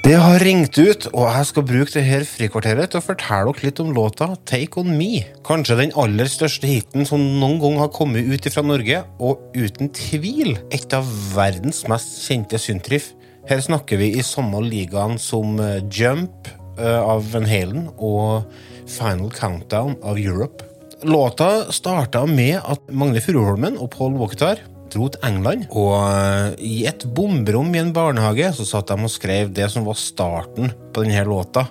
[0.00, 3.82] Det har ringt ut, og jeg skal bruke dette frikvarteret til å fortelle dere litt
[3.82, 5.26] om låta Take On Me.
[5.44, 9.92] Kanskje den aller største hiten som noen gang har kommet ut fra Norge, og uten
[9.92, 13.10] tvil et av verdens mest kjente syntriff.
[13.50, 16.48] Her snakker vi i samme ligaen som eh, Jump
[16.80, 18.48] eh, av Van Halen og
[18.88, 20.64] Final Countdown av Europe.
[21.04, 25.66] Låta starta med at Magne Furuholmen og Paul Walketar dro til England.
[25.70, 29.86] Og eh, i et bomberom i en barnehage så satt de og skrev det som
[29.86, 31.68] var starten på denne låta.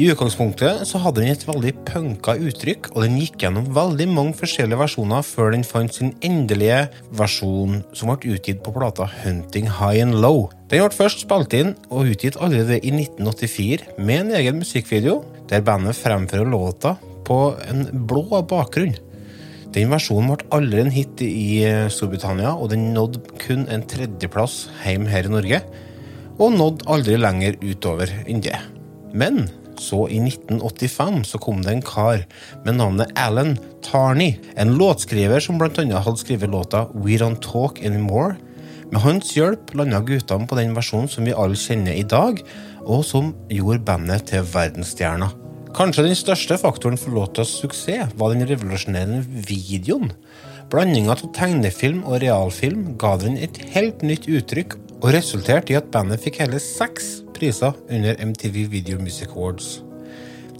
[0.00, 4.38] I utgangspunktet så hadde den et veldig punka uttrykk, og den gikk gjennom veldig mange
[4.38, 6.86] forskjellige versjoner før den fant sin endelige
[7.18, 10.46] versjon, som ble utgitt på plata Hunting High and Low.
[10.70, 15.66] Den ble først spilt inn og utgitt allerede i 1984 med en egen musikkvideo, der
[15.66, 18.96] bandet fremfører låta på en blå bakgrunn.
[19.74, 24.64] Den versjonen ble aldri en hit i eh, Storbritannia, og den nådde kun en tredjeplass
[24.82, 25.62] hjemme her i Norge.
[26.40, 28.58] Og nådde aldri lenger utover enn det.
[29.14, 29.44] Men
[29.80, 32.24] så, i 1985, så kom det en kar
[32.66, 33.54] med navnet Alan
[33.86, 34.36] Tarney.
[34.58, 35.70] En låtskriver som bl.a.
[35.72, 38.36] hadde skrevet låta We Don't Talk Anymore.
[38.90, 42.42] Med hans hjelp landa guttene på den versjonen som vi alle kjenner i dag,
[42.82, 45.39] og som gjorde bandet til verdensstjerner.
[45.70, 50.10] Kanskje den største faktoren for låtas suksess var den revolusjonerende videoen.
[50.70, 55.88] Blandinga av tegnefilm og realfilm ga den et helt nytt uttrykk, og resulterte i at
[55.94, 59.78] bandet fikk hele seks priser under MTV Video Music Awards.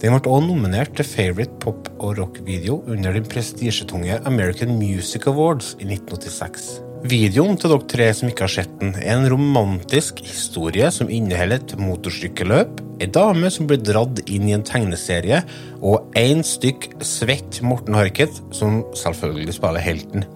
[0.01, 5.75] Den ble også nominert til Favorite Pop- og Rock-video under den prestisjetunge American Music Awards
[5.77, 6.90] i 1986.
[7.01, 11.57] Videoen til dere tre som ikke har sett den, er en romantisk historie som inneholder
[11.57, 15.39] et motorsykkeløp, ei dame som blir dratt inn i en tegneserie,
[15.81, 20.27] og én stykk svett Morten Harket, som selvfølgelig spiller helten.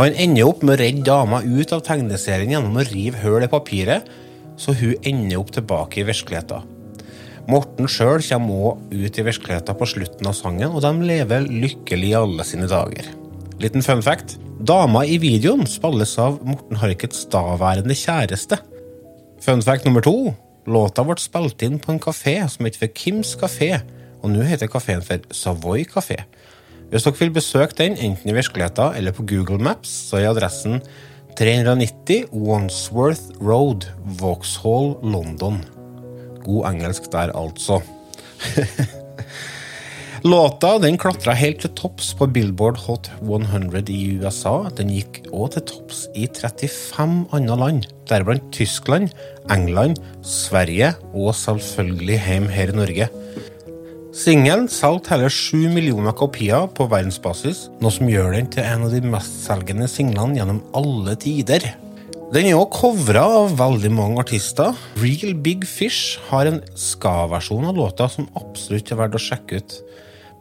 [0.00, 3.52] Han ender opp med å redde dama ut av tegneserien gjennom å rive hull i
[3.52, 4.08] papiret,
[4.56, 6.74] så hun ender opp tilbake i virkeligheten.
[7.52, 12.14] Morten sjøl kommer òg ut i virkeligheten på slutten av sangen, og de lever lykkelig
[12.14, 13.12] i alle sine dager.
[13.60, 14.38] Liten fun fact.
[14.58, 18.56] Dama i videoen spilles av Morten Harkets daværende kjæreste.
[19.38, 20.32] Fun fact nummer to.
[20.66, 23.76] Låta ble spilt inn på en kafé som heter for Kims kafé,
[24.18, 26.24] og nå heter kafeen for Savoy kafé.
[26.90, 30.82] Hvis dere vil besøke den, enten i virkeligheten eller på Google Maps, så er adressen
[31.38, 33.86] 390 Wandsworth Road,
[34.18, 35.62] Vauxhall, London.
[36.42, 37.78] God engelsk der, altså.
[40.26, 44.66] Låta den klatra helt til topps på Billboard Hot 100 i USA.
[44.74, 49.12] Den gikk òg til topps i 35 andre land, deriblant Tyskland,
[49.54, 53.08] England, Sverige og selvfølgelig hjemme her i Norge.
[54.18, 58.96] Singelen solgte hele sju millioner kopier på verdensbasis, noe som gjør den til en av
[58.96, 61.68] de mestselgende singlene gjennom alle tider.
[62.28, 64.76] Den er også covra av veldig mange artister.
[65.00, 69.76] Real Big Fish har en ska-versjon av låta som absolutt er verdt å sjekke ut.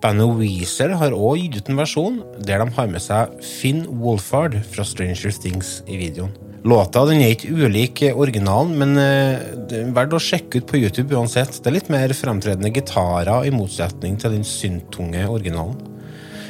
[0.03, 4.59] Bandet Weezer har òg gitt ut en versjon der de har med seg Finn Wolfhard
[4.67, 6.35] fra Stranger Things i videoen.
[6.67, 10.83] Låta den er ikke ulik originalen, men den det er verdt å sjekke ut på
[10.83, 11.55] YouTube uansett.
[11.55, 15.79] Det er litt mer fremtredende gitarer i motsetning til den synttunge originalen.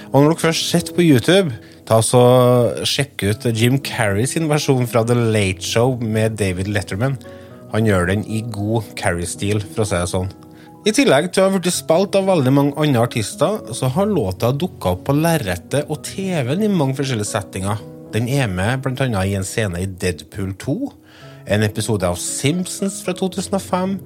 [0.09, 1.54] Og når dere først sitter på YouTube,
[1.88, 2.22] ta så
[2.88, 7.16] sjekk ut Jim Carrey sin versjon fra The Late Show med David Letterman.
[7.72, 10.30] Han gjør den i god Carrey-stil, for å si det sånn.
[10.88, 14.53] I tillegg til å ha blitt spilt av veldig mange andre artister, så har låta
[14.56, 17.81] dukka opp på lerretet og TV-en i mange forskjellige settinger.
[18.14, 19.08] Den er med bl.a.
[19.24, 20.78] i en scene i Deadpool 2,
[21.56, 23.98] en episode av Simpsons fra 2005,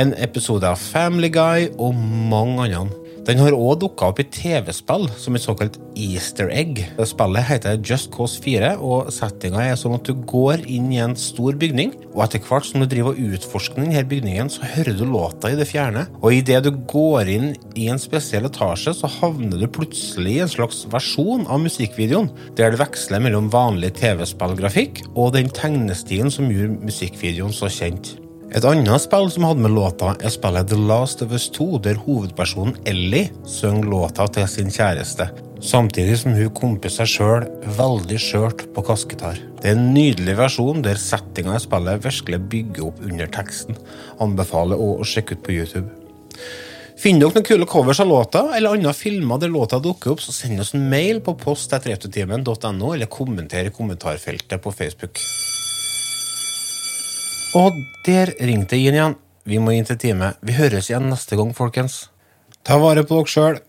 [0.00, 3.03] en episode av Family Guy og mange andre.
[3.24, 6.82] Den har òg dukka opp i TV-spill som et såkalt easter egg.
[7.08, 11.16] Spillet heter Just Cause 4, og settinga er sånn at du går inn i en
[11.16, 15.06] stor bygning, og etter hvert som du driver og utforsker denne bygningen, så hører du
[15.08, 16.04] låta i det fjerne.
[16.20, 17.48] Og idet du går inn
[17.80, 22.74] i en spesiell etasje, så havner du plutselig i en slags versjon av musikkvideoen, der
[22.74, 28.18] det veksler mellom vanlig TV-spillgrafikk og den tegnestilen som gjorde musikkvideoen så kjent.
[28.54, 31.96] Et annet spill som hadde med låta, er spillet The Last of Us 2, der
[31.98, 35.26] hovedpersonen Ellie synger låta til sin kjæreste,
[35.58, 37.48] samtidig som hun komper seg sjøl
[37.80, 39.40] veldig skjørt på kasketar.
[39.58, 43.80] Det er en nydelig versjon der settinga i spillet virkelig bygger opp under teksten.
[44.22, 45.90] Anbefaler òg å sjekke ut på YouTube.
[46.94, 50.30] Finner dere noen kule covers av låta, eller andre filmer der låta dukker opp, så
[50.36, 55.18] send oss en mail på post post.retrotimen.no, eller kommenter i kommentarfeltet på Facebook.
[57.54, 59.14] Og der ringte det inn igjen.
[59.46, 60.32] Vi må inn til time.
[60.42, 62.08] Vi høres igjen neste gang, folkens.
[62.66, 63.60] Ta vare på dere sjøl.